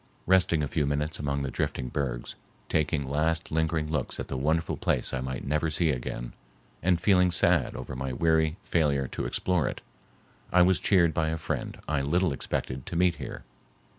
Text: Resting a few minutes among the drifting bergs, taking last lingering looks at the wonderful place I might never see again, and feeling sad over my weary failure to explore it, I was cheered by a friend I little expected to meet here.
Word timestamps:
Resting 0.25 0.63
a 0.63 0.67
few 0.67 0.87
minutes 0.87 1.19
among 1.19 1.43
the 1.43 1.51
drifting 1.51 1.89
bergs, 1.89 2.35
taking 2.69 3.03
last 3.07 3.51
lingering 3.51 3.85
looks 3.87 4.19
at 4.19 4.29
the 4.29 4.35
wonderful 4.35 4.75
place 4.75 5.13
I 5.13 5.21
might 5.21 5.45
never 5.45 5.69
see 5.69 5.91
again, 5.91 6.33
and 6.81 6.99
feeling 6.99 7.29
sad 7.29 7.75
over 7.75 7.95
my 7.95 8.11
weary 8.11 8.57
failure 8.63 9.07
to 9.09 9.25
explore 9.27 9.67
it, 9.67 9.79
I 10.51 10.63
was 10.63 10.79
cheered 10.79 11.13
by 11.13 11.29
a 11.29 11.37
friend 11.37 11.77
I 11.87 12.01
little 12.01 12.33
expected 12.33 12.87
to 12.87 12.95
meet 12.95 13.17
here. 13.17 13.43